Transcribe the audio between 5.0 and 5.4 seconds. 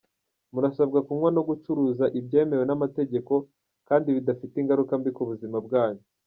ku